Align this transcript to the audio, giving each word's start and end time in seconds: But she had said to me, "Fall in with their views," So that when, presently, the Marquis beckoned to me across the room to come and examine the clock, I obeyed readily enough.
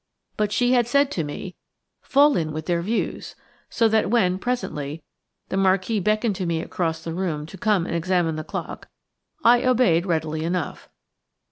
But 0.35 0.51
she 0.51 0.71
had 0.73 0.87
said 0.87 1.11
to 1.11 1.23
me, 1.23 1.53
"Fall 2.01 2.35
in 2.35 2.51
with 2.53 2.65
their 2.65 2.81
views," 2.81 3.35
So 3.69 3.87
that 3.89 4.09
when, 4.09 4.39
presently, 4.39 5.03
the 5.49 5.57
Marquis 5.57 5.99
beckoned 5.99 6.35
to 6.37 6.47
me 6.47 6.59
across 6.59 7.03
the 7.03 7.13
room 7.13 7.45
to 7.45 7.55
come 7.59 7.85
and 7.85 7.93
examine 7.95 8.35
the 8.35 8.43
clock, 8.43 8.87
I 9.43 9.63
obeyed 9.63 10.07
readily 10.07 10.43
enough. 10.43 10.89